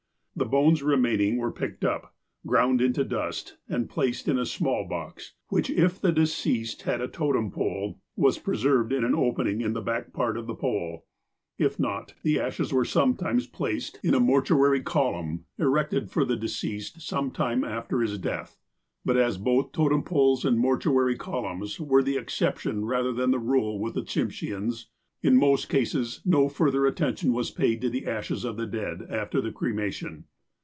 [0.33, 2.15] The bones re maining were picked up,
[2.47, 7.07] ground into dust, and placed in a small box, which, if the deceased had a
[7.07, 11.05] totem pole, was preserved in an opening in the back jjart of the pole.
[11.59, 15.19] If not, the ashes were sometimes placed in a mortuary 76 THE APOSTLE OF ALASKA
[15.19, 18.57] column, erected for the deceased some time after liis death.
[19.05, 23.79] But as both totem poles and mortuary columns were the exception rather than the rule
[23.79, 24.87] with the Tsim sheans,
[25.23, 29.39] in most cases no further attention was paid to the ashes of the dead after
[29.39, 30.23] the cremation.